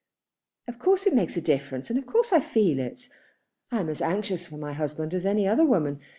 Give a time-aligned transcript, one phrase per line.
[0.67, 3.07] "Of course it makes a difference, and of course I feel it.
[3.69, 5.99] I am as anxious for my husband as any other woman.